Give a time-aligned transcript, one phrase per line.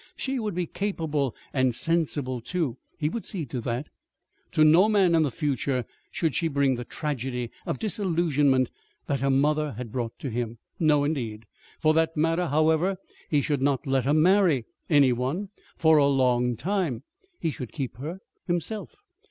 [0.15, 2.79] She would be capable and sensible, too.
[2.97, 3.85] He would see to that.
[4.53, 8.71] To no man, in the future, should she bring the tragedy of disillusionment
[9.05, 10.57] that her mother had brought to him.
[10.79, 11.45] No, indeed!
[11.79, 12.97] For that matter, however,
[13.29, 17.03] he should not let her marry any one for a long time.
[17.39, 18.95] He should keep her himself.